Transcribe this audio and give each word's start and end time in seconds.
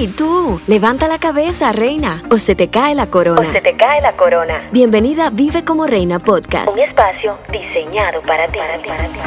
Hey, 0.00 0.14
tú, 0.16 0.60
levanta 0.68 1.08
la 1.08 1.18
cabeza, 1.18 1.72
reina, 1.72 2.22
o 2.30 2.38
se 2.38 2.54
te 2.54 2.68
cae 2.68 2.94
la 2.94 3.08
corona. 3.08 3.40
O 3.40 3.52
se 3.52 3.60
te 3.60 3.76
cae 3.76 4.00
la 4.00 4.12
corona. 4.12 4.60
Bienvenida 4.70 5.26
a 5.26 5.30
Vive 5.30 5.64
como 5.64 5.88
Reina 5.88 6.20
Podcast. 6.20 6.70
Un 6.72 6.78
espacio 6.78 7.36
diseñado 7.50 8.22
para 8.22 8.46
ti. 8.46 8.58
Para 8.58 8.78
ti, 8.80 8.88
para 8.88 9.08
ti. 9.08 9.18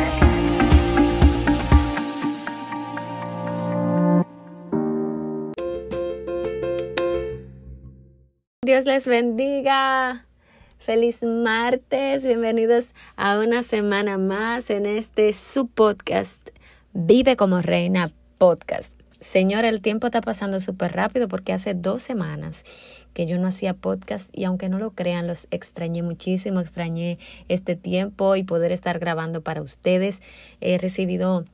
Dios 8.64 8.86
les 8.86 9.06
bendiga. 9.06 10.26
Feliz 10.80 11.22
martes. 11.22 12.24
Bienvenidos 12.24 12.96
a 13.18 13.40
una 13.40 13.64
semana 13.64 14.18
más 14.18 14.70
en 14.70 14.86
este 14.86 15.34
su 15.34 15.68
podcast. 15.68 16.52
Vive 16.94 17.36
como 17.36 17.62
Reina 17.62 18.10
Podcast. 18.38 19.01
Señora, 19.22 19.70
el 19.70 19.82
tiempo 19.82 20.08
está 20.08 20.20
pasando 20.20 20.60
súper 20.60 20.94
rápido 20.94 21.28
porque 21.28 21.54
hace 21.54 21.76
dos 21.76 22.02
semanas 22.02 22.64
que 23.14 23.28
yo 23.28 23.38
no 23.38 23.48
hacía 23.48 23.76
podcast 23.76 24.36
y 24.36 24.46
aunque 24.46 24.68
no 24.68 24.80
lo 24.80 24.92
crean, 24.92 25.28
los 25.28 25.48
extrañé 25.52 26.02
muchísimo, 26.02 26.60
extrañé 26.60 27.20
este 27.48 27.76
tiempo 27.76 28.36
y 28.36 28.44
poder 28.44 28.72
estar 28.72 28.98
grabando 28.98 29.42
para 29.42 29.62
ustedes. 29.62 30.22
He 30.60 30.80
recibido 30.80 31.46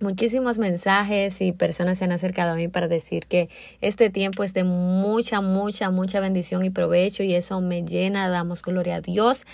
muchísimos 0.00 0.58
mensajes 0.58 1.40
y 1.40 1.52
personas 1.52 1.98
se 1.98 2.04
han 2.04 2.12
acercado 2.12 2.52
a 2.52 2.56
mí 2.56 2.68
para 2.68 2.88
decir 2.88 3.26
que 3.26 3.48
este 3.80 4.10
tiempo 4.10 4.44
es 4.44 4.52
de 4.52 4.64
mucha, 4.64 5.40
mucha, 5.40 5.90
mucha 5.90 6.20
bendición 6.20 6.64
y 6.64 6.70
provecho 6.70 7.22
y 7.22 7.34
eso 7.34 7.60
me 7.60 7.82
llena, 7.82 8.28
damos 8.28 8.62
gloria 8.62 8.96
a 8.96 9.00
Dios 9.00 9.46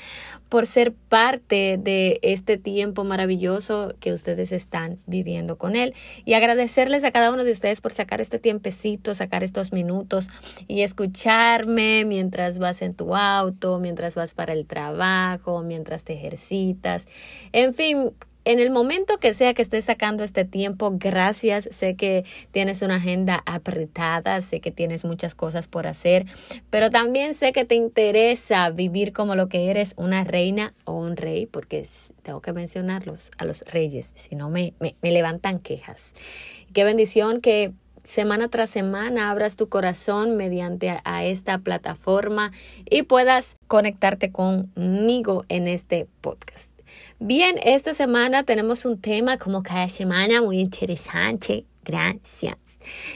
por 0.49 0.67
ser 0.67 0.93
parte 0.93 1.79
de 1.79 2.19
este 2.23 2.59
tiempo 2.59 3.05
maravilloso 3.05 3.95
que 4.01 4.13
ustedes 4.13 4.53
están 4.53 4.99
viviendo 5.07 5.57
con 5.57 5.77
Él. 5.77 5.95
Y 6.25 6.35
agradecerles 6.35 7.05
a 7.05 7.13
cada 7.13 7.31
uno 7.31 7.45
de 7.45 7.53
ustedes 7.53 7.81
por 7.81 7.93
sacar 7.93 8.21
este 8.21 8.39
tiempecito, 8.39 9.15
sacar 9.15 9.45
estos 9.45 9.73
minutos 9.73 10.29
y 10.69 10.83
escucharme 10.83 12.05
mientras 12.05 12.59
vas 12.59 12.83
en 12.83 12.95
tu 12.95 13.15
auto, 13.15 13.79
mientras 13.79 14.15
vas 14.15 14.35
para 14.35 14.53
el 14.53 14.67
trabajo, 14.67 15.63
mientras 15.63 16.05
te 16.05 16.15
ejercitas, 16.15 17.07
en 17.53 17.75
fin, 17.75 18.13
en 18.45 18.59
el 18.59 18.71
momento 18.71 19.19
que 19.19 19.35
sea 19.35 19.55
que 19.55 19.63
estés 19.63 19.85
sacando 19.85 20.25
este 20.25 20.45
tiempo, 20.45 20.93
gracias. 20.95 21.69
Sé 21.71 21.95
que 21.95 22.25
tienes 22.51 22.83
una 22.83 22.97
agenda 22.97 23.43
apretada, 23.47 24.41
sé 24.41 24.61
que 24.61 24.71
tienes 24.71 25.05
muchas 25.05 25.35
cosas 25.35 25.69
por 25.69 25.87
hacer, 25.87 26.27
pero 26.71 26.91
también 26.91 27.35
sé 27.35 27.53
que 27.53 27.65
te 27.65 27.75
interesa 27.75 28.71
vivir 28.71 29.13
como 29.13 29.35
lo 29.35 29.49
que 29.49 29.71
eres, 29.71 29.95
una 29.97 30.25
reina 30.25 30.75
o 30.85 30.93
un 30.93 31.17
rey, 31.17 31.47
porque 31.47 31.87
tengo 32.23 32.41
que 32.41 32.53
mencionarlos 32.53 33.31
a 33.39 33.45
los 33.45 33.63
reyes, 33.63 34.11
si 34.15 34.35
no 34.35 34.51
me, 34.51 34.75
me, 34.81 34.95
levantan 35.03 35.59
quejas. 35.59 36.13
Qué 36.73 36.85
bendición 36.85 37.41
que 37.41 37.73
semana 38.05 38.49
tras 38.49 38.71
semana 38.71 39.31
abras 39.31 39.57
tu 39.57 39.69
corazón 39.69 40.37
mediante 40.37 41.01
a, 41.05 41.25
esta 41.25 41.59
plataforma 41.59 42.51
y 42.91 43.03
puedas 43.03 43.57
conectarte 43.69 44.33
conmigo 44.33 45.45
en 45.49 45.69
este 45.69 46.09
podcast. 46.21 46.72
Bien, 47.19 47.59
esta 47.65 47.95
semana 47.95 48.43
tenemos 48.43 48.85
un 48.85 49.01
tema 49.01 49.39
como 49.39 49.63
cada 49.63 49.89
semana 49.89 50.43
muy 50.43 50.59
interesante. 50.59 51.65
Gracias. 51.85 52.57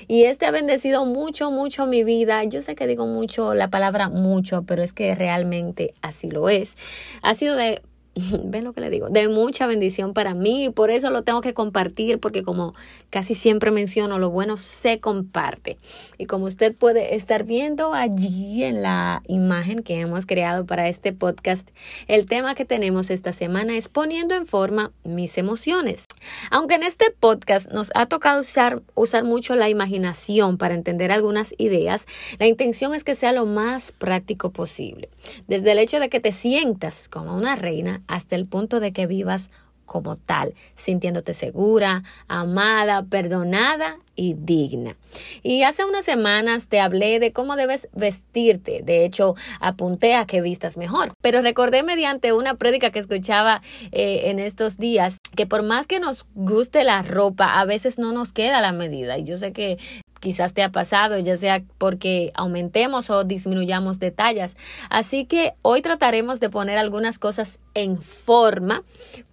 Y 0.09 0.25
este 0.25 0.47
ha 0.47 0.51
bendecido 0.51 1.05
mucho, 1.05 1.51
mucho 1.51 1.87
mi 1.87 2.05
vida. 2.05 2.43
Yo 2.45 2.63
sé 2.63 2.75
que 2.75 2.87
digo 2.87 3.07
mucho 3.07 3.55
la 3.55 3.69
palabra 3.69 4.09
mucho, 4.09 4.63
pero 4.63 4.83
es 4.83 4.93
que 4.93 5.15
realmente 5.15 5.95
así 6.03 6.31
lo 6.31 6.49
es. 6.49 6.77
Ha 7.23 7.35
sido 7.35 7.57
de 7.57 7.83
ven 8.45 8.65
lo 8.65 8.73
que 8.73 8.81
le 8.81 8.91
digo, 8.91 9.11
de 9.11 9.29
mucha 9.29 9.67
bendición 9.67 10.15
para 10.15 10.35
mí 10.35 10.65
y 10.65 10.71
por 10.71 10.91
eso 10.91 11.11
lo 11.11 11.23
tengo 11.23 11.41
que 11.41 11.53
compartir 11.55 12.19
porque 12.19 12.43
como 12.43 12.75
casi 13.11 13.35
siempre 13.35 13.71
menciono, 13.71 14.19
lo 14.19 14.31
bueno 14.31 14.57
se 14.57 15.01
comparte. 15.01 15.77
Y 16.19 16.27
como 16.27 16.47
usted 16.47 16.75
puede 16.75 17.15
estar 17.15 17.45
viendo 17.45 17.93
allí 17.93 18.65
en 18.65 18.83
la 18.83 19.23
imagen 19.27 19.83
que 19.83 20.01
hemos 20.01 20.25
creado 20.25 20.65
para 20.65 20.89
este 20.89 21.13
podcast, 21.13 21.69
el 22.09 22.27
tema 22.27 22.55
que 22.55 22.65
tenemos 22.65 23.11
esta 23.11 23.33
semana 23.33 23.77
es 23.77 23.89
poniendo 23.89 24.35
en 24.35 24.47
forma 24.47 24.93
mis 25.05 25.37
emociones. 25.37 26.07
Aunque 26.51 26.77
en 26.77 26.85
este 26.85 27.11
podcast 27.11 27.71
nos 27.71 27.91
ha 27.95 28.07
tocado 28.07 28.41
usar, 28.41 28.83
usar 28.95 29.25
mucho 29.25 29.57
la 29.57 29.69
imaginación 29.69 30.57
para 30.57 30.75
entender 30.75 31.13
algunas 31.13 31.55
ideas, 31.59 32.07
la 32.39 32.47
intención 32.47 32.95
es 32.95 33.05
que 33.05 33.15
sea 33.15 33.33
lo 33.33 33.45
más 33.45 33.93
práctico 33.93 34.51
posible. 34.51 35.11
Desde 35.49 35.73
el 35.73 35.79
hecho 35.79 36.01
de 36.01 36.09
que 36.09 36.21
te 36.21 36.33
sientas 36.33 37.09
como 37.09 37.37
una 37.37 37.57
reina 37.57 38.03
hasta 38.07 38.37
el 38.37 38.47
punto 38.47 38.81
de 38.81 38.93
que 38.93 39.07
vivas 39.07 39.51
como 39.87 40.17
tal, 40.17 40.55
sintiéndote 40.75 41.33
segura, 41.33 42.03
amada, 42.29 43.05
perdonada 43.05 43.99
y 44.17 44.35
digna. 44.35 44.97
Y 45.43 45.63
hace 45.63 45.85
unas 45.85 46.05
semanas 46.05 46.69
te 46.69 46.81
hablé 46.81 47.21
de 47.21 47.33
cómo 47.33 47.57
debes 47.57 47.89
vestirte. 47.93 48.83
De 48.83 49.05
hecho, 49.05 49.35
apunté 49.61 50.15
a 50.15 50.27
que 50.27 50.41
vistas 50.41 50.77
mejor. 50.77 51.13
Pero 51.23 51.41
recordé 51.41 51.83
mediante 51.83 52.33
una 52.33 52.55
prédica 52.55 52.91
que 52.91 52.99
escuchaba 52.99 53.63
eh, 53.93 54.23
en 54.25 54.41
estos 54.41 54.77
días 54.77 55.19
que 55.37 55.47
por 55.47 55.63
más 55.63 55.87
que 55.87 56.01
nos 56.01 56.27
guste 56.35 56.83
la 56.83 57.03
ropa, 57.03 57.61
a 57.61 57.65
veces 57.65 57.99
no 57.99 58.13
nos 58.13 58.33
queda 58.33 58.61
la 58.61 58.73
medida. 58.73 59.19
Y 59.19 59.25
yo 59.25 59.37
sé 59.37 59.53
que 59.53 59.79
quizás 60.21 60.55
te 60.55 60.63
ha 60.63 60.71
pasado, 60.71 61.19
ya 61.19 61.37
sea 61.37 61.63
porque 61.79 62.33
aumentemos 62.35 63.11
o 63.11 63.25
disminuyamos 63.25 63.99
detalles. 63.99 64.57
Así 64.91 65.25
que 65.25 65.55
hoy 65.63 65.83
trataremos 65.83 66.41
de 66.41 66.51
poner 66.51 66.79
algunas 66.79 67.19
cosas 67.19 67.61
en 67.75 68.01
forma 68.01 68.83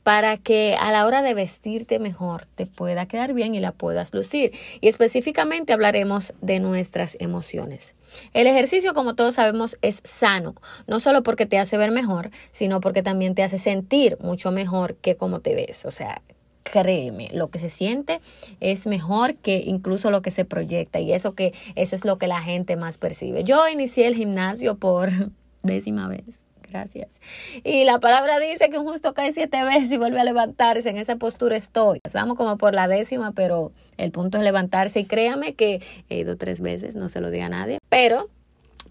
para 0.04 0.38
que 0.38 0.76
a 0.80 0.92
la 0.92 1.06
hora 1.06 1.22
de 1.22 1.34
vestirte 1.34 2.00
mejor 2.00 2.46
te 2.46 2.66
pueda 2.66 3.08
quedar 3.08 3.34
bien 3.34 3.56
y 3.56 3.60
la 3.60 3.72
puedas 3.72 4.14
lucir. 4.14 4.52
Y 4.82 4.90
específicamente 4.90 5.74
hablaremos 5.74 6.34
de 6.42 6.60
nuestras 6.60 7.18
emociones. 7.20 7.96
El 8.34 8.48
ejercicio, 8.48 8.94
como 8.94 9.16
todos 9.16 9.36
sabemos, 9.36 9.78
es 9.82 10.02
sano, 10.04 10.56
no 10.88 11.00
solo 11.00 11.24
porque 11.24 11.46
te 11.46 11.58
hace 11.58 11.78
ver 11.78 11.92
mejor, 11.92 12.30
sino 12.52 12.80
porque 12.80 13.02
también 13.02 13.34
te 13.34 13.44
hace 13.44 13.58
sentir 13.58 14.18
mucho 14.20 14.52
mejor 14.52 14.96
que 14.98 15.16
como 15.16 15.40
te 15.40 15.56
ves. 15.56 15.86
O 15.86 15.92
sea, 15.92 16.22
créeme, 16.64 17.30
lo 17.34 17.50
que 17.50 17.60
se 17.60 17.70
siente 17.70 18.20
es 18.60 18.88
mejor 18.88 19.36
que 19.36 19.64
incluso 19.66 20.12
lo 20.12 20.22
que 20.22 20.32
se 20.32 20.46
proyecta 20.46 21.00
y 21.00 21.14
eso 21.14 21.36
que 21.36 21.54
eso 21.76 21.96
es 21.96 22.06
lo 22.06 22.18
que 22.18 22.28
la 22.28 22.42
gente 22.42 22.76
más 22.76 22.98
percibe. 22.98 23.44
Yo 23.44 23.68
inicié 23.68 24.08
el 24.08 24.16
gimnasio 24.16 24.76
por 24.76 25.10
décima 25.64 26.08
vez. 26.08 26.46
Gracias. 26.70 27.22
Y 27.64 27.84
la 27.84 28.00
palabra 28.00 28.40
dice 28.40 28.68
que 28.70 28.80
un 28.80 28.88
justo 28.88 29.14
cae 29.14 29.32
siete 29.32 29.64
veces 29.64 29.92
y 29.92 29.98
vuelve 29.98 30.20
a 30.20 30.24
levantarse. 30.24 30.90
En 30.90 30.98
esa 30.98 31.18
postura 31.18 31.56
estoy. 31.56 32.00
Vamos 32.16 32.36
como 32.36 32.58
por 32.58 32.74
la 32.74 32.88
décima, 32.88 33.32
pero 33.32 33.72
el 33.98 34.12
punto 34.12 34.40
es 34.40 34.44
levantarse. 34.44 35.02
Y 35.02 35.06
créame 35.06 35.54
que 35.54 35.84
he 36.10 36.18
ido 36.18 36.36
tres 36.36 36.62
veces, 36.62 36.96
no 36.96 37.10
se 37.10 37.22
lo 37.22 37.30
diga 37.30 37.46
a 37.46 37.50
nadie. 37.50 37.78
Pero 37.90 38.28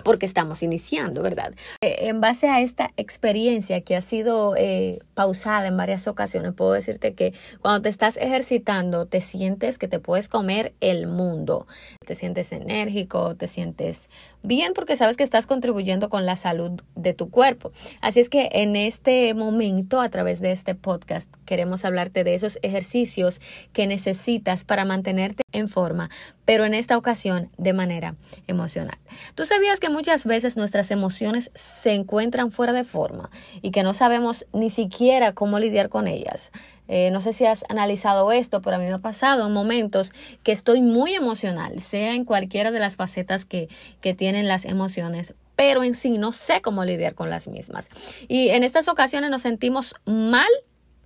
porque 0.05 0.27
estamos 0.27 0.63
iniciando, 0.63 1.23
¿verdad? 1.23 1.55
Eh, 1.81 2.09
en 2.09 2.21
base 2.21 2.49
a 2.49 2.61
esta 2.61 2.91
experiencia 2.97 3.81
que 3.83 3.97
ha 3.97 4.01
sido 4.01 4.55
eh, 4.57 4.99
pausada 5.15 5.67
en 5.67 5.77
varias 5.77 6.07
ocasiones, 6.09 6.53
puedo 6.55 6.73
decirte 6.73 7.15
que 7.15 7.35
cuando 7.61 7.83
te 7.83 7.89
estás 7.89 8.17
ejercitando, 8.17 9.07
te 9.07 9.21
sientes 9.21 9.79
que 9.79 9.89
te 9.89 10.01
puedes 10.01 10.29
comer 10.29 10.75
el 10.81 11.07
mundo, 11.07 11.67
te 12.05 12.15
sientes 12.15 12.53
enérgico, 12.53 13.37
te 13.37 13.47
sientes 13.47 14.09
bien 14.43 14.73
porque 14.75 14.97
sabes 14.97 15.17
que 15.17 15.23
estás 15.23 15.47
contribuyendo 15.47 16.09
con 16.09 16.27
la 16.27 16.37
salud 16.37 16.81
de 16.95 17.15
tu 17.15 17.31
cuerpo. 17.31 17.73
Así 18.01 18.21
es 18.21 18.29
que 18.29 18.49
en 18.53 18.77
este 18.77 19.35
momento, 19.35 20.01
a 20.01 20.09
través 20.09 20.41
de 20.41 20.53
este 20.53 20.75
podcast, 20.75 21.33
queremos 21.45 21.85
hablarte 21.85 22.25
de 22.25 22.35
esos 22.35 22.59
ejercicios 22.63 23.41
que 23.73 23.87
necesitas 23.87 24.65
para 24.65 24.85
mantenerte 24.85 25.43
en 25.53 25.69
forma, 25.69 26.11
pero 26.45 26.65
en 26.65 26.75
esta 26.75 26.97
ocasión 26.97 27.51
de 27.59 27.73
manera 27.73 28.17
emocional. 28.47 28.99
¿Tú 29.35 29.45
sabías 29.45 29.81
que 29.81 29.89
muchas 29.89 30.27
veces 30.27 30.57
nuestras 30.57 30.91
emociones 30.91 31.51
se 31.55 31.93
encuentran 31.93 32.51
fuera 32.51 32.73
de 32.73 32.85
forma 32.85 33.31
y 33.61 33.71
que 33.71 33.83
no 33.83 33.93
sabemos 33.93 34.47
ni 34.53 34.71
siquiera 34.71 35.33
cómo 35.33 35.59
lidiar 35.59 35.89
con 35.89 36.09
ellas? 36.09 36.53
Eh, 36.89 37.11
no 37.11 37.21
sé 37.21 37.33
si 37.33 37.47
has 37.47 37.65
analizado 37.69 38.33
esto, 38.33 38.61
pero 38.61 38.77
a 38.77 38.79
mí 38.79 38.87
me 38.87 38.93
ha 38.93 38.99
pasado 38.99 39.47
en 39.47 39.53
momentos 39.53 40.13
que 40.43 40.53
estoy 40.53 40.81
muy 40.81 41.15
emocional, 41.15 41.81
sea 41.81 42.15
en 42.15 42.25
cualquiera 42.25 42.71
de 42.71 42.81
las 42.81 42.97
facetas 42.97 43.45
que, 43.45 43.69
que 44.01 44.15
tienen 44.15 44.49
las 44.49 44.65
emociones, 44.65 45.35
pero 45.57 45.85
en 45.85 45.95
sí 45.95 46.19
no 46.19 46.33
sé 46.33 46.61
cómo 46.61 46.85
lidiar 46.85 47.15
con 47.15 47.31
las 47.31 47.49
mismas. 47.49 47.89
Y 48.29 48.49
en 48.49 48.65
estas 48.65 48.89
ocasiones 48.89 49.31
nos 49.31 49.43
sentimos 49.43 49.95
mal 50.05 50.51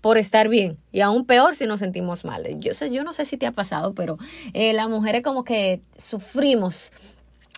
por 0.01 0.19
estar 0.19 0.49
bien 0.49 0.79
y 0.93 1.01
aún 1.01 1.27
peor 1.27 1.57
si 1.57 1.67
nos 1.67 1.81
sentimos 1.81 2.25
mal. 2.25 2.47
Yo, 2.61 2.75
sé, 2.75 2.93
yo 2.93 3.03
no 3.03 3.13
sé 3.13 3.25
si 3.25 3.37
te 3.37 3.47
ha 3.47 3.53
pasado, 3.53 3.93
pero 3.93 4.19
eh, 4.55 4.73
las 4.73 4.89
mujeres 4.89 5.23
como 5.23 5.43
que 5.43 5.81
sufrimos 5.99 6.93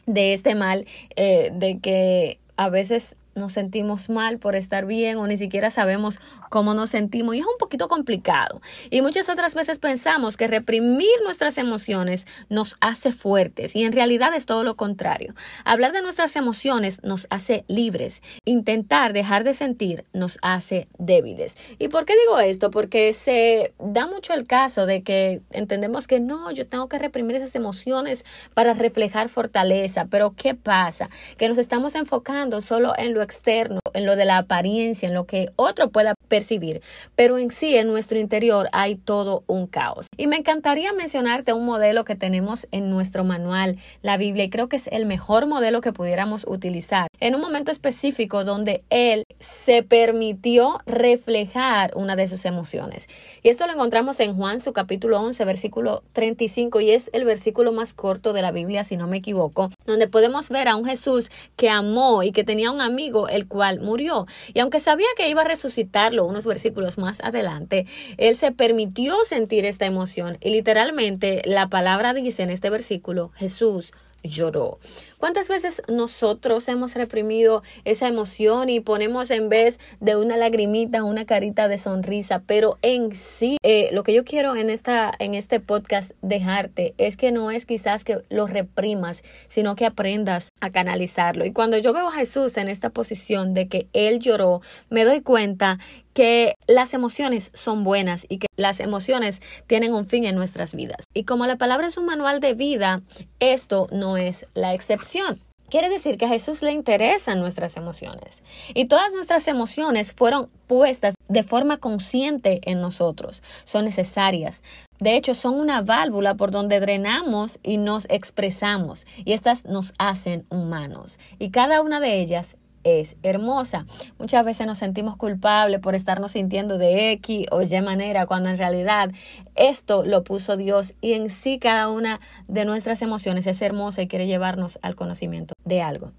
de 0.06 0.32
este 0.32 0.54
mal, 0.54 0.86
eh, 1.16 1.50
de 1.52 1.78
que 1.78 2.40
a 2.56 2.70
veces 2.70 3.16
nos 3.38 3.52
sentimos 3.52 4.10
mal 4.10 4.38
por 4.38 4.56
estar 4.56 4.86
bien 4.86 5.18
o 5.18 5.26
ni 5.26 5.36
siquiera 5.36 5.70
sabemos 5.70 6.20
cómo 6.50 6.74
nos 6.74 6.90
sentimos 6.90 7.34
y 7.34 7.40
es 7.40 7.46
un 7.46 7.58
poquito 7.58 7.88
complicado. 7.88 8.60
Y 8.90 9.02
muchas 9.02 9.28
otras 9.28 9.54
veces 9.54 9.78
pensamos 9.78 10.36
que 10.36 10.48
reprimir 10.48 11.08
nuestras 11.24 11.58
emociones 11.58 12.26
nos 12.48 12.76
hace 12.80 13.12
fuertes 13.12 13.74
y 13.74 13.84
en 13.84 13.92
realidad 13.92 14.34
es 14.34 14.46
todo 14.46 14.64
lo 14.64 14.76
contrario. 14.76 15.34
Hablar 15.64 15.92
de 15.92 16.02
nuestras 16.02 16.36
emociones 16.36 17.02
nos 17.02 17.26
hace 17.30 17.64
libres. 17.68 18.22
Intentar 18.44 19.12
dejar 19.12 19.44
de 19.44 19.54
sentir 19.54 20.04
nos 20.12 20.38
hace 20.42 20.88
débiles. 20.98 21.56
¿Y 21.78 21.88
por 21.88 22.04
qué 22.04 22.14
digo 22.18 22.38
esto? 22.40 22.70
Porque 22.70 23.12
se 23.12 23.72
da 23.78 24.06
mucho 24.06 24.34
el 24.34 24.46
caso 24.46 24.86
de 24.86 25.02
que 25.02 25.42
entendemos 25.50 26.06
que 26.06 26.20
no, 26.20 26.50
yo 26.50 26.66
tengo 26.66 26.88
que 26.88 26.98
reprimir 26.98 27.36
esas 27.36 27.54
emociones 27.54 28.24
para 28.54 28.74
reflejar 28.74 29.28
fortaleza, 29.28 30.06
pero 30.10 30.34
¿qué 30.34 30.54
pasa? 30.54 31.08
Que 31.36 31.48
nos 31.48 31.58
estamos 31.58 31.94
enfocando 31.94 32.60
solo 32.60 32.92
en 32.96 33.14
lo 33.14 33.22
externo, 33.28 33.80
en 33.92 34.06
lo 34.06 34.16
de 34.16 34.24
la 34.24 34.38
apariencia, 34.38 35.06
en 35.06 35.14
lo 35.14 35.26
que 35.26 35.50
otro 35.56 35.90
pueda 35.90 36.14
percibir, 36.28 36.80
pero 37.14 37.36
en 37.36 37.50
sí, 37.50 37.76
en 37.76 37.88
nuestro 37.88 38.18
interior, 38.18 38.68
hay 38.72 38.96
todo 38.96 39.44
un 39.46 39.66
caos. 39.66 40.06
Y 40.16 40.26
me 40.28 40.36
encantaría 40.36 40.92
mencionarte 40.94 41.52
un 41.52 41.66
modelo 41.66 42.04
que 42.04 42.14
tenemos 42.14 42.66
en 42.70 42.88
nuestro 42.90 43.24
manual, 43.24 43.76
la 44.02 44.16
Biblia, 44.16 44.44
y 44.44 44.50
creo 44.50 44.68
que 44.68 44.76
es 44.76 44.88
el 44.88 45.04
mejor 45.04 45.46
modelo 45.46 45.82
que 45.82 45.92
pudiéramos 45.92 46.46
utilizar 46.48 47.08
en 47.20 47.34
un 47.34 47.40
momento 47.42 47.70
específico 47.70 48.44
donde 48.44 48.82
él 48.88 49.24
se 49.40 49.82
permitió 49.82 50.78
reflejar 50.86 51.92
una 51.94 52.16
de 52.16 52.28
sus 52.28 52.46
emociones. 52.46 53.08
Y 53.42 53.50
esto 53.50 53.66
lo 53.66 53.74
encontramos 53.74 54.20
en 54.20 54.34
Juan, 54.34 54.60
su 54.60 54.72
capítulo 54.72 55.20
11, 55.20 55.44
versículo 55.44 56.02
35, 56.14 56.80
y 56.80 56.92
es 56.92 57.10
el 57.12 57.24
versículo 57.24 57.72
más 57.72 57.92
corto 57.92 58.32
de 58.32 58.42
la 58.42 58.52
Biblia, 58.52 58.84
si 58.84 58.96
no 58.96 59.06
me 59.06 59.18
equivoco, 59.18 59.70
donde 59.88 60.08
podemos 60.08 60.48
ver 60.50 60.68
a 60.68 60.76
un 60.76 60.84
Jesús 60.84 61.30
que 61.56 61.68
amó 61.68 62.22
y 62.22 62.30
que 62.30 62.44
tenía 62.44 62.70
un 62.70 62.80
amigo 62.80 63.28
el 63.28 63.48
cual 63.48 63.80
murió. 63.80 64.26
Y 64.54 64.60
aunque 64.60 64.80
sabía 64.80 65.08
que 65.16 65.28
iba 65.28 65.42
a 65.42 65.44
resucitarlo 65.44 66.24
unos 66.24 66.46
versículos 66.46 66.98
más 66.98 67.20
adelante, 67.20 67.86
él 68.16 68.36
se 68.36 68.52
permitió 68.52 69.16
sentir 69.24 69.64
esta 69.64 69.86
emoción 69.86 70.38
y 70.40 70.50
literalmente 70.50 71.42
la 71.44 71.68
palabra 71.68 72.14
dice 72.14 72.42
en 72.42 72.50
este 72.50 72.70
versículo, 72.70 73.32
Jesús 73.34 73.92
lloró. 74.22 74.78
¿Cuántas 75.18 75.48
veces 75.48 75.82
nosotros 75.88 76.68
hemos 76.68 76.94
reprimido 76.94 77.62
esa 77.84 78.06
emoción 78.06 78.68
y 78.68 78.80
ponemos 78.80 79.30
en 79.30 79.48
vez 79.48 79.80
de 80.00 80.16
una 80.16 80.36
lagrimita 80.36 81.02
una 81.02 81.24
carita 81.24 81.66
de 81.68 81.78
sonrisa? 81.78 82.42
Pero 82.46 82.78
en 82.82 83.14
sí, 83.14 83.56
eh, 83.62 83.90
lo 83.92 84.04
que 84.04 84.14
yo 84.14 84.24
quiero 84.24 84.54
en, 84.56 84.70
esta, 84.70 85.12
en 85.18 85.34
este 85.34 85.60
podcast 85.60 86.12
dejarte 86.22 86.94
es 86.98 87.16
que 87.16 87.32
no 87.32 87.50
es 87.50 87.66
quizás 87.66 88.04
que 88.04 88.22
lo 88.28 88.46
reprimas, 88.46 89.22
sino 89.48 89.74
que 89.74 89.86
aprendas 89.86 90.50
a 90.60 90.70
canalizarlo. 90.70 91.44
Y 91.44 91.52
cuando 91.52 91.78
yo 91.78 91.92
veo 91.92 92.08
a 92.08 92.12
Jesús 92.12 92.56
en 92.56 92.68
esta 92.68 92.90
posición 92.90 93.54
de 93.54 93.68
que 93.68 93.88
Él 93.92 94.20
lloró, 94.20 94.60
me 94.88 95.04
doy 95.04 95.20
cuenta 95.20 95.78
que 96.18 96.56
las 96.66 96.94
emociones 96.94 97.52
son 97.54 97.84
buenas 97.84 98.26
y 98.28 98.38
que 98.38 98.48
las 98.56 98.80
emociones 98.80 99.40
tienen 99.68 99.94
un 99.94 100.04
fin 100.04 100.24
en 100.24 100.34
nuestras 100.34 100.74
vidas. 100.74 101.04
Y 101.14 101.22
como 101.22 101.46
la 101.46 101.54
palabra 101.54 101.86
es 101.86 101.96
un 101.96 102.06
manual 102.06 102.40
de 102.40 102.54
vida, 102.54 103.02
esto 103.38 103.86
no 103.92 104.16
es 104.16 104.44
la 104.54 104.74
excepción. 104.74 105.40
Quiere 105.70 105.88
decir 105.88 106.18
que 106.18 106.24
a 106.24 106.28
Jesús 106.28 106.60
le 106.60 106.72
interesan 106.72 107.38
nuestras 107.38 107.76
emociones 107.76 108.42
y 108.74 108.86
todas 108.86 109.12
nuestras 109.12 109.46
emociones 109.46 110.12
fueron 110.12 110.50
puestas 110.66 111.14
de 111.28 111.44
forma 111.44 111.76
consciente 111.76 112.62
en 112.64 112.80
nosotros, 112.80 113.44
son 113.62 113.84
necesarias. 113.84 114.60
De 114.98 115.14
hecho, 115.14 115.34
son 115.34 115.54
una 115.54 115.82
válvula 115.82 116.34
por 116.34 116.50
donde 116.50 116.80
drenamos 116.80 117.60
y 117.62 117.76
nos 117.76 118.06
expresamos 118.08 119.06
y 119.24 119.34
estas 119.34 119.66
nos 119.66 119.94
hacen 119.98 120.46
humanos 120.50 121.20
y 121.38 121.50
cada 121.50 121.80
una 121.80 122.00
de 122.00 122.18
ellas 122.18 122.56
es 122.84 123.16
hermosa. 123.22 123.86
Muchas 124.18 124.44
veces 124.44 124.66
nos 124.66 124.78
sentimos 124.78 125.16
culpables 125.16 125.80
por 125.80 125.94
estarnos 125.94 126.32
sintiendo 126.32 126.78
de 126.78 127.12
X 127.12 127.46
o 127.50 127.62
Y 127.62 127.80
manera, 127.80 128.26
cuando 128.26 128.48
en 128.48 128.58
realidad 128.58 129.10
esto 129.54 130.04
lo 130.04 130.24
puso 130.24 130.56
Dios 130.56 130.94
y 131.00 131.12
en 131.14 131.30
sí 131.30 131.58
cada 131.58 131.88
una 131.88 132.20
de 132.46 132.64
nuestras 132.64 133.02
emociones 133.02 133.46
es 133.46 133.60
hermosa 133.62 134.02
y 134.02 134.08
quiere 134.08 134.26
llevarnos 134.26 134.78
al 134.82 134.96
conocimiento 134.96 135.54
de 135.64 135.82
algo. 135.82 136.12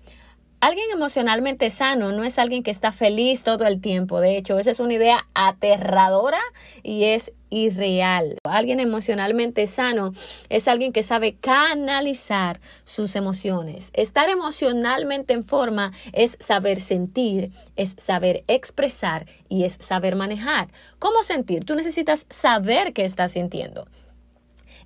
Alguien 0.61 0.87
emocionalmente 0.91 1.69
sano 1.69 2.11
no 2.11 2.25
es 2.25 2.37
alguien 2.37 2.63
que 2.63 2.71
está 2.71 2.91
feliz 2.91 3.43
todo 3.43 3.65
el 3.65 3.79
tiempo. 3.79 4.19
De 4.19 4.35
hecho, 4.35 4.59
esa 4.59 4.71
es 4.71 4.81
una 4.81 4.93
idea 4.93 5.25
aterradora 5.33 6.41
y 6.83 7.05
es 7.05 7.31
irreal. 7.49 8.37
Alguien 8.43 8.79
emocionalmente 8.79 9.67
sano 9.67 10.11
es 10.49 10.67
alguien 10.67 10.91
que 10.91 11.03
sabe 11.03 11.35
canalizar 11.35 12.59
sus 12.85 13.15
emociones. 13.15 13.89
Estar 13.93 14.29
emocionalmente 14.29 15.33
en 15.33 15.43
forma 15.43 15.91
es 16.13 16.37
saber 16.39 16.79
sentir, 16.79 17.51
es 17.75 17.95
saber 17.97 18.43
expresar 18.47 19.25
y 19.47 19.63
es 19.63 19.77
saber 19.79 20.15
manejar. 20.15 20.67
¿Cómo 20.99 21.23
sentir? 21.23 21.65
Tú 21.65 21.75
necesitas 21.75 22.25
saber 22.29 22.93
qué 22.93 23.05
estás 23.05 23.33
sintiendo. 23.33 23.85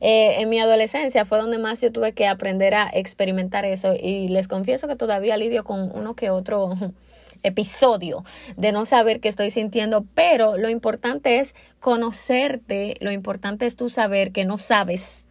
Eh, 0.06 0.42
en 0.42 0.50
mi 0.50 0.60
adolescencia 0.60 1.24
fue 1.24 1.38
donde 1.38 1.58
más 1.58 1.80
yo 1.80 1.92
tuve 1.92 2.12
que 2.12 2.28
aprender 2.28 2.76
a 2.76 2.90
experimentar 2.92 3.64
eso 3.64 3.94
y 3.98 4.28
les 4.28 4.50
confieso 4.50 4.88
que 4.88 4.98
todavía 4.98 5.38
lidio 5.38 5.64
con 5.64 5.92
uno 5.96 6.14
que 6.14 6.30
otro 6.30 6.74
episodio 7.44 8.24
de 8.58 8.72
no 8.72 8.86
saber 8.86 9.20
qué 9.20 9.30
estoy 9.30 9.52
sintiendo, 9.52 10.06
pero 10.16 10.58
lo 10.58 10.70
importante 10.70 11.40
es 11.40 11.56
conocerte, 11.80 12.98
lo 13.02 13.12
importante 13.12 13.66
es 13.66 13.76
tú 13.76 13.90
saber 13.90 14.32
que 14.32 14.46
no 14.46 14.58
sabes 14.58 15.23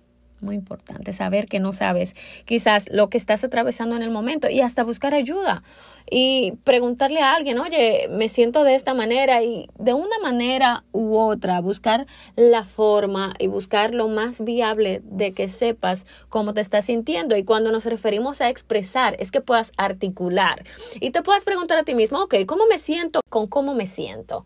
muy 0.43 0.57
importante 0.57 1.13
saber 1.13 1.47
que 1.47 1.61
no 1.61 1.73
sabes 1.73 2.15
quizás 2.45 2.89
lo 2.91 3.09
que 3.09 3.19
estás 3.19 3.45
atravesando 3.45 3.97
en 3.97 4.03
el 4.03 4.11
momento 4.11 4.51
y 4.51 4.61
hasta 4.61 4.85
buscar 4.85 5.15
ayuda 5.15 5.63
y 6.11 6.55
preguntarle 6.65 7.21
a 7.21 7.35
alguien, 7.35 7.59
oye, 7.59 8.09
me 8.11 8.29
siento 8.29 8.65
de 8.65 8.75
esta 8.75 8.95
manera 8.95 9.43
y 9.43 9.69
de 9.79 9.95
una 9.95 10.19
manera 10.21 10.85
u 10.93 11.17
otra 11.17 11.61
buscar 11.61 12.07
la 12.37 12.65
forma 12.65 13.35
y 13.39 13.47
buscar 13.47 13.95
lo 13.95 14.09
más 14.09 14.45
viable 14.45 15.01
de 15.05 15.33
que 15.33 15.49
sepas 15.49 16.05
cómo 16.29 16.55
te 16.55 16.61
estás 16.61 16.87
sintiendo 16.87 17.37
y 17.37 17.45
cuando 17.45 17.71
nos 17.73 17.85
referimos 17.87 18.41
a 18.41 18.49
expresar 18.49 19.17
es 19.19 19.31
que 19.31 19.41
puedas 19.41 19.73
articular 19.77 20.65
y 21.01 21.11
te 21.11 21.23
puedas 21.23 21.45
preguntar 21.45 21.79
a 21.79 21.85
ti 21.85 21.95
mismo, 21.95 22.23
ok, 22.23 22.35
¿cómo 22.47 22.67
me 22.67 22.79
siento 22.79 23.21
con 23.29 23.47
cómo 23.47 23.75
me 23.75 23.87
siento? 23.87 24.45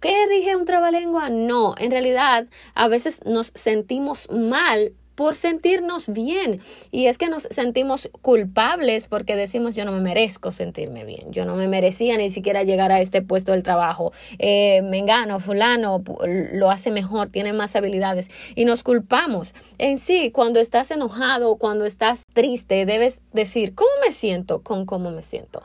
¿Qué 0.00 0.28
dije 0.28 0.56
un 0.56 0.66
trabalengua? 0.66 1.30
No, 1.30 1.74
en 1.78 1.90
realidad 1.90 2.46
a 2.74 2.86
veces 2.88 3.20
nos 3.24 3.52
sentimos 3.54 4.30
mal 4.30 4.92
por 5.16 5.34
sentirnos 5.34 6.08
bien. 6.08 6.60
Y 6.92 7.06
es 7.06 7.18
que 7.18 7.28
nos 7.28 7.42
sentimos 7.50 8.08
culpables 8.22 9.08
porque 9.08 9.34
decimos 9.34 9.74
yo 9.74 9.84
no 9.84 9.90
me 9.90 10.00
merezco 10.00 10.52
sentirme 10.52 11.04
bien, 11.04 11.32
yo 11.32 11.44
no 11.44 11.56
me 11.56 11.66
merecía 11.66 12.16
ni 12.16 12.30
siquiera 12.30 12.62
llegar 12.62 12.92
a 12.92 13.00
este 13.00 13.22
puesto 13.22 13.50
del 13.50 13.64
trabajo. 13.64 14.12
Eh, 14.38 14.82
Mengano, 14.82 15.40
fulano 15.40 16.04
lo 16.52 16.70
hace 16.70 16.92
mejor, 16.92 17.28
tiene 17.28 17.52
más 17.52 17.74
habilidades 17.74 18.28
y 18.54 18.64
nos 18.64 18.84
culpamos. 18.84 19.54
En 19.78 19.98
sí, 19.98 20.30
cuando 20.30 20.60
estás 20.60 20.90
enojado, 20.92 21.56
cuando 21.56 21.84
estás 21.86 22.22
triste, 22.32 22.86
debes 22.86 23.20
decir, 23.32 23.74
¿cómo 23.74 23.90
me 24.06 24.12
siento? 24.12 24.62
Con 24.62 24.86
cómo 24.86 25.10
me 25.10 25.22
siento. 25.22 25.62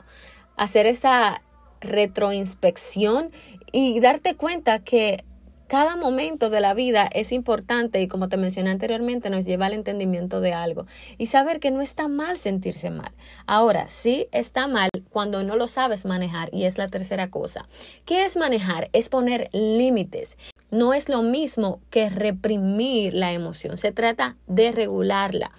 Hacer 0.56 0.86
esa 0.86 1.42
retroinspección 1.80 3.30
y 3.72 4.00
darte 4.00 4.34
cuenta 4.34 4.78
que 4.78 5.24
cada 5.72 5.96
momento 5.96 6.50
de 6.50 6.60
la 6.60 6.74
vida 6.74 7.08
es 7.14 7.32
importante 7.32 8.02
y 8.02 8.06
como 8.06 8.28
te 8.28 8.36
mencioné 8.36 8.68
anteriormente 8.68 9.30
nos 9.30 9.46
lleva 9.46 9.64
al 9.64 9.72
entendimiento 9.72 10.42
de 10.42 10.52
algo 10.52 10.84
y 11.16 11.24
saber 11.24 11.60
que 11.60 11.70
no 11.70 11.80
está 11.80 12.08
mal 12.08 12.36
sentirse 12.36 12.90
mal. 12.90 13.10
Ahora, 13.46 13.88
sí 13.88 14.28
está 14.32 14.66
mal 14.66 14.90
cuando 15.08 15.42
no 15.42 15.56
lo 15.56 15.68
sabes 15.68 16.04
manejar 16.04 16.50
y 16.52 16.64
es 16.64 16.76
la 16.76 16.88
tercera 16.88 17.30
cosa. 17.30 17.66
¿Qué 18.04 18.26
es 18.26 18.36
manejar? 18.36 18.90
Es 18.92 19.08
poner 19.08 19.48
límites. 19.54 20.36
No 20.70 20.92
es 20.92 21.08
lo 21.08 21.22
mismo 21.22 21.80
que 21.88 22.10
reprimir 22.10 23.14
la 23.14 23.32
emoción, 23.32 23.78
se 23.78 23.92
trata 23.92 24.36
de 24.46 24.72
regularla. 24.72 25.52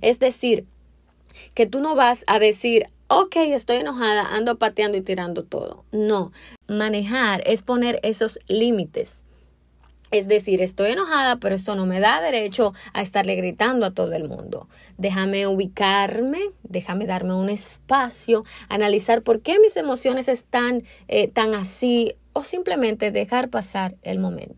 Es 0.00 0.18
decir, 0.18 0.66
que 1.54 1.66
tú 1.66 1.80
no 1.80 1.94
vas 1.94 2.24
a 2.26 2.40
decir, 2.40 2.88
ok, 3.06 3.36
estoy 3.36 3.76
enojada, 3.76 4.34
ando 4.34 4.58
pateando 4.58 4.98
y 4.98 5.02
tirando 5.02 5.44
todo. 5.44 5.84
No, 5.92 6.32
manejar 6.66 7.44
es 7.46 7.62
poner 7.62 8.00
esos 8.02 8.40
límites. 8.48 9.19
Es 10.10 10.26
decir, 10.26 10.60
estoy 10.60 10.92
enojada, 10.92 11.36
pero 11.36 11.54
esto 11.54 11.76
no 11.76 11.86
me 11.86 12.00
da 12.00 12.20
derecho 12.20 12.72
a 12.92 13.02
estarle 13.02 13.36
gritando 13.36 13.86
a 13.86 13.92
todo 13.92 14.12
el 14.12 14.28
mundo. 14.28 14.68
Déjame 14.98 15.46
ubicarme, 15.46 16.40
déjame 16.64 17.06
darme 17.06 17.34
un 17.34 17.48
espacio, 17.48 18.44
analizar 18.68 19.22
por 19.22 19.40
qué 19.40 19.60
mis 19.60 19.76
emociones 19.76 20.26
están 20.26 20.82
eh, 21.06 21.28
tan 21.28 21.54
así 21.54 22.14
o 22.32 22.42
simplemente 22.42 23.12
dejar 23.12 23.50
pasar 23.50 23.94
el 24.02 24.18
momento. 24.18 24.56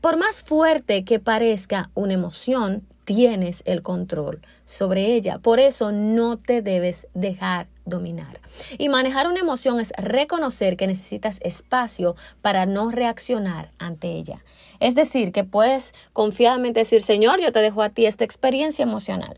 Por 0.00 0.16
más 0.16 0.42
fuerte 0.42 1.04
que 1.04 1.18
parezca 1.18 1.90
una 1.94 2.14
emoción, 2.14 2.86
tienes 3.04 3.62
el 3.66 3.82
control 3.82 4.40
sobre 4.64 5.14
ella. 5.14 5.38
Por 5.38 5.60
eso 5.60 5.92
no 5.92 6.38
te 6.38 6.62
debes 6.62 7.06
dejar 7.14 7.68
dominar. 7.84 8.40
Y 8.78 8.88
manejar 8.88 9.26
una 9.26 9.40
emoción 9.40 9.80
es 9.80 9.92
reconocer 9.98 10.76
que 10.76 10.86
necesitas 10.86 11.38
espacio 11.42 12.16
para 12.42 12.66
no 12.66 12.90
reaccionar 12.90 13.70
ante 13.78 14.08
ella. 14.12 14.44
Es 14.80 14.94
decir, 14.94 15.32
que 15.32 15.44
puedes 15.44 15.94
confiadamente 16.12 16.80
decir, 16.80 17.02
Señor, 17.02 17.40
yo 17.40 17.52
te 17.52 17.60
dejo 17.60 17.82
a 17.82 17.90
ti 17.90 18.06
esta 18.06 18.24
experiencia 18.24 18.82
emocional. 18.82 19.36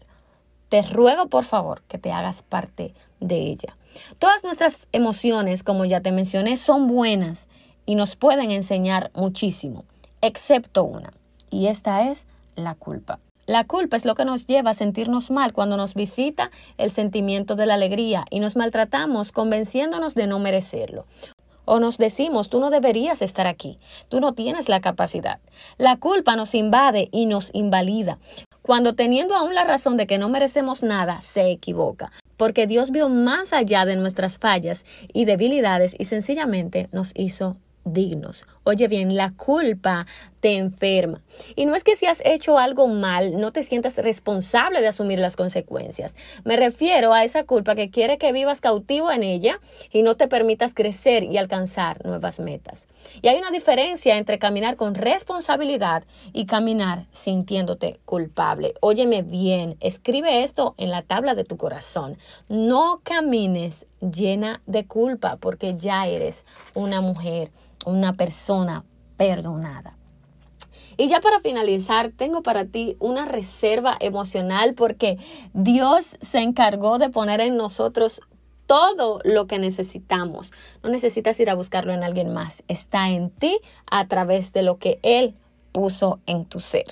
te 0.68 0.82
ruego 0.82 1.28
por 1.28 1.44
favor 1.44 1.82
que 1.88 1.98
te 1.98 2.12
hagas 2.12 2.42
parte 2.42 2.94
de 3.20 3.36
ella. 3.36 3.76
Todas 4.18 4.44
nuestras 4.44 4.88
emociones, 4.92 5.62
como 5.62 5.84
ya 5.84 6.00
te 6.00 6.12
mencioné, 6.12 6.56
son 6.56 6.88
buenas 6.88 7.48
y 7.86 7.94
nos 7.94 8.16
pueden 8.16 8.50
enseñar 8.50 9.10
muchísimo, 9.14 9.84
excepto 10.20 10.84
una, 10.84 11.12
y 11.50 11.68
esta 11.68 12.10
es 12.10 12.26
la 12.56 12.74
culpa. 12.74 13.20
La 13.46 13.62
culpa 13.62 13.96
es 13.96 14.04
lo 14.04 14.16
que 14.16 14.24
nos 14.24 14.48
lleva 14.48 14.70
a 14.70 14.74
sentirnos 14.74 15.30
mal 15.30 15.52
cuando 15.52 15.76
nos 15.76 15.94
visita 15.94 16.50
el 16.78 16.90
sentimiento 16.90 17.54
de 17.54 17.66
la 17.66 17.74
alegría 17.74 18.24
y 18.28 18.40
nos 18.40 18.56
maltratamos 18.56 19.30
convenciéndonos 19.30 20.16
de 20.16 20.26
no 20.26 20.40
merecerlo. 20.40 21.06
O 21.64 21.78
nos 21.78 21.96
decimos, 21.96 22.48
tú 22.48 22.58
no 22.58 22.70
deberías 22.70 23.22
estar 23.22 23.46
aquí, 23.46 23.78
tú 24.08 24.20
no 24.20 24.34
tienes 24.34 24.68
la 24.68 24.80
capacidad. 24.80 25.38
La 25.78 25.96
culpa 25.96 26.34
nos 26.34 26.56
invade 26.56 27.08
y 27.12 27.26
nos 27.26 27.50
invalida. 27.54 28.18
Cuando 28.62 28.96
teniendo 28.96 29.36
aún 29.36 29.54
la 29.54 29.62
razón 29.62 29.96
de 29.96 30.08
que 30.08 30.18
no 30.18 30.28
merecemos 30.28 30.82
nada, 30.82 31.20
se 31.20 31.48
equivoca. 31.52 32.10
Porque 32.36 32.66
Dios 32.66 32.90
vio 32.90 33.08
más 33.08 33.52
allá 33.52 33.84
de 33.84 33.94
nuestras 33.94 34.40
fallas 34.40 34.84
y 35.12 35.24
debilidades 35.24 35.94
y 35.96 36.06
sencillamente 36.06 36.88
nos 36.90 37.12
hizo 37.14 37.56
dignos. 37.84 38.44
Oye 38.68 38.88
bien, 38.88 39.14
la 39.14 39.32
culpa 39.32 40.08
te 40.40 40.56
enferma. 40.56 41.22
Y 41.54 41.66
no 41.66 41.76
es 41.76 41.84
que 41.84 41.94
si 41.94 42.06
has 42.06 42.20
hecho 42.24 42.58
algo 42.58 42.88
mal, 42.88 43.38
no 43.38 43.52
te 43.52 43.62
sientas 43.62 43.96
responsable 43.96 44.80
de 44.80 44.88
asumir 44.88 45.20
las 45.20 45.36
consecuencias. 45.36 46.16
Me 46.42 46.56
refiero 46.56 47.12
a 47.12 47.22
esa 47.22 47.44
culpa 47.44 47.76
que 47.76 47.90
quiere 47.90 48.18
que 48.18 48.32
vivas 48.32 48.60
cautivo 48.60 49.12
en 49.12 49.22
ella 49.22 49.60
y 49.92 50.02
no 50.02 50.16
te 50.16 50.26
permitas 50.26 50.74
crecer 50.74 51.22
y 51.22 51.38
alcanzar 51.38 52.04
nuevas 52.04 52.40
metas. 52.40 52.88
Y 53.22 53.28
hay 53.28 53.38
una 53.38 53.52
diferencia 53.52 54.18
entre 54.18 54.40
caminar 54.40 54.74
con 54.74 54.96
responsabilidad 54.96 56.02
y 56.32 56.46
caminar 56.46 57.06
sintiéndote 57.12 58.00
culpable. 58.04 58.74
Óyeme 58.80 59.22
bien, 59.22 59.76
escribe 59.78 60.42
esto 60.42 60.74
en 60.76 60.90
la 60.90 61.02
tabla 61.02 61.36
de 61.36 61.44
tu 61.44 61.56
corazón. 61.56 62.18
No 62.48 63.00
camines 63.04 63.86
llena 64.00 64.60
de 64.66 64.86
culpa 64.86 65.36
porque 65.36 65.76
ya 65.78 66.08
eres 66.08 66.44
una 66.74 67.00
mujer 67.00 67.52
una 67.86 68.12
persona 68.12 68.84
perdonada. 69.16 69.96
Y 70.98 71.08
ya 71.08 71.20
para 71.20 71.40
finalizar, 71.40 72.10
tengo 72.10 72.42
para 72.42 72.66
ti 72.66 72.96
una 73.00 73.26
reserva 73.26 73.96
emocional 74.00 74.74
porque 74.74 75.18
Dios 75.52 76.16
se 76.20 76.38
encargó 76.38 76.98
de 76.98 77.10
poner 77.10 77.40
en 77.40 77.56
nosotros 77.56 78.20
todo 78.66 79.20
lo 79.24 79.46
que 79.46 79.58
necesitamos. 79.58 80.52
No 80.82 80.90
necesitas 80.90 81.38
ir 81.38 81.50
a 81.50 81.54
buscarlo 81.54 81.92
en 81.92 82.02
alguien 82.02 82.32
más. 82.32 82.64
Está 82.66 83.10
en 83.10 83.30
ti 83.30 83.58
a 83.90 84.08
través 84.08 84.52
de 84.52 84.62
lo 84.62 84.78
que 84.78 84.98
Él 85.02 85.34
puso 85.76 86.20
en 86.24 86.46
tu 86.46 86.58
ser. 86.58 86.86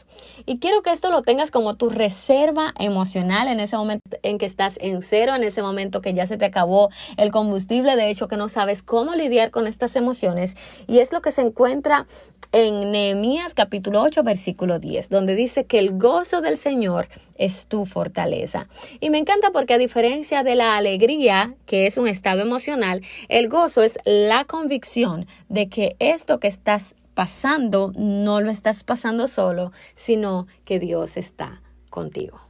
Y 0.45 0.59
quiero 0.59 0.83
que 0.83 0.93
esto 0.93 1.11
lo 1.11 1.23
tengas 1.23 1.51
como 1.51 1.73
tu 1.73 1.89
reserva 1.89 2.75
emocional 2.79 3.49
en 3.49 3.59
ese 3.59 3.79
momento 3.79 4.19
en 4.23 4.37
que 4.37 4.45
estás 4.45 4.77
en 4.79 5.01
cero, 5.01 5.35
en 5.35 5.43
ese 5.43 5.63
momento 5.63 6.03
que 6.03 6.13
ya 6.13 6.27
se 6.27 6.37
te 6.37 6.45
acabó 6.45 6.91
el 7.17 7.33
combustible, 7.33 7.97
de 7.97 8.11
hecho 8.11 8.29
que 8.29 8.37
no 8.37 8.51
sabes 8.51 8.83
cómo 8.83 9.15
lidiar 9.15 9.51
con 9.51 9.67
estas 9.67 9.97
emociones. 9.97 10.55
Y 10.87 10.99
es 10.99 11.13
lo 11.13 11.23
que 11.23 11.33
se 11.33 11.41
encuentra 11.41 12.05
en 12.53 12.93
Nehemías 12.93 13.55
capítulo 13.55 14.03
8 14.03 14.23
versículo 14.23 14.79
10, 14.79 15.09
donde 15.09 15.35
dice 15.35 15.65
que 15.65 15.79
el 15.79 15.97
gozo 15.97 16.43
del 16.43 16.59
Señor 16.59 17.09
es 17.37 17.67
tu 17.69 17.87
fortaleza. 17.87 18.69
Y 19.01 19.09
me 19.09 19.17
encanta 19.17 19.51
porque 19.51 19.73
a 19.73 19.79
diferencia 19.79 20.43
de 20.43 20.57
la 20.57 20.77
alegría, 20.77 21.55
que 21.65 21.87
es 21.87 21.97
un 21.97 22.07
estado 22.07 22.43
emocional, 22.43 23.01
el 23.31 23.49
gozo 23.49 23.83
es 23.83 23.99
la 24.05 24.45
convicción 24.45 25.27
de 25.49 25.71
que 25.71 25.97
esto 26.01 26.39
que 26.39 26.49
estás 26.49 26.95
pasando, 27.15 27.93
no 27.97 28.41
lo 28.41 28.51
estás 28.51 28.85
pasando 28.85 29.29
solo, 29.29 29.73
sino 29.95 30.47
que 30.65 30.79
Dios 30.79 31.17
está 31.17 31.63
contigo. 31.91 32.41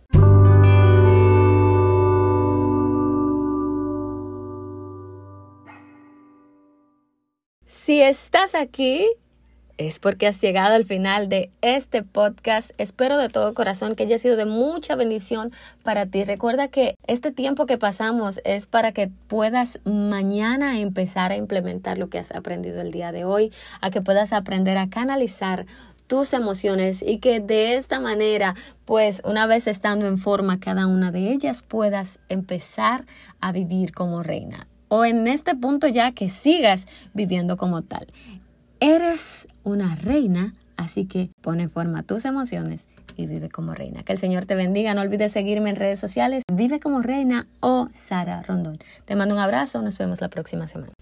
Si 7.67 8.01
estás 8.01 8.55
aquí 8.55 9.11
es 9.79 9.99
porque 9.99 10.27
has 10.27 10.41
llegado 10.41 10.75
al 10.75 10.85
final 10.85 11.29
de 11.29 11.51
este 11.61 12.03
podcast. 12.03 12.71
Espero 12.79 13.19
de 13.19 13.29
todo 13.29 13.55
corazón 13.55 13.97
que 13.97 14.05
haya 14.05 14.19
sido 14.19 14.37
de 14.37 14.47
mucha 14.47 14.95
bendición 14.95 15.53
para 15.83 16.07
ti. 16.07 16.25
Recuerda 16.25 16.69
que 16.69 16.95
este 17.07 17.33
tiempo 17.33 17.67
que 17.67 17.79
pasamos 17.79 18.41
es 18.45 18.67
para 18.67 18.93
que 18.93 19.11
puedas 19.29 19.81
mañana 19.85 20.79
empezar 20.79 21.33
a 21.33 21.37
implementar 21.37 21.99
lo 21.99 22.09
que 22.09 22.19
has 22.19 22.31
aprendido 22.33 22.81
el 22.81 22.93
día 22.93 23.13
de 23.13 23.25
hoy, 23.25 23.53
a 23.81 23.91
que 23.91 24.01
puedas 24.01 24.33
aprender 24.33 24.79
a 24.79 24.89
canalizar 24.89 25.67
tus 26.07 26.33
emociones 26.33 27.03
y 27.03 27.19
que 27.19 27.41
de 27.41 27.77
esta 27.77 27.99
manera, 27.99 28.55
pues 28.85 29.23
una 29.25 29.47
vez 29.47 29.67
estando 29.67 30.07
en 30.07 30.19
forma 30.19 30.61
cada 30.61 30.87
una 30.87 31.11
de 31.11 31.33
ellas, 31.33 31.63
puedas 31.67 32.19
empezar 32.29 33.07
a 33.41 33.53
vivir 33.53 33.93
como 33.93 34.23
reina. 34.23 34.67
O 34.89 35.05
en 35.05 35.27
este 35.27 35.57
punto 35.57 35.89
ya 35.89 36.13
que 36.13 36.29
sigas 36.29 36.87
viviendo 37.15 37.57
como 37.57 37.83
tal. 37.83 38.07
Eres 38.81 39.49
una 39.63 39.95
reina, 39.95 40.55
así 40.77 41.07
que 41.07 41.31
pone 41.41 41.65
en 41.65 41.71
forma 41.71 42.03
tus 42.03 42.25
emociones 42.25 42.81
y 43.17 43.27
vive 43.27 43.49
como 43.49 43.75
reina. 43.75 44.03
Que 44.03 44.13
el 44.13 44.19
Señor 44.19 44.45
te 44.45 44.55
bendiga. 44.55 44.95
No 44.95 45.01
olvides 45.01 45.33
seguirme 45.33 45.71
en 45.71 45.77
redes 45.77 46.01
sociales. 46.01 46.43
Vive 46.53 46.81
como 46.81 47.03
reina 47.03 47.47
o 47.61 47.89
Sara 47.95 48.43
Rondón. 48.43 48.79
Te 49.05 49.17
mando 49.17 49.35
un 49.35 49.41
abrazo. 49.41 49.83
Nos 49.83 49.97
vemos 49.99 50.21
la 50.21 50.29
próxima 50.29 50.67
semana. 50.69 50.93